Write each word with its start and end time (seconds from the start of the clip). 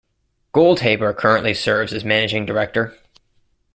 Goldhaber 0.51 1.15
currently 1.15 1.53
serves 1.53 1.93
as 1.93 2.03
Managing 2.03 2.43
Director. 2.43 2.97